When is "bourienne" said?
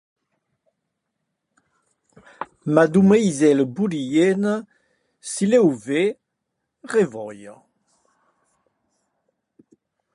3.65-4.65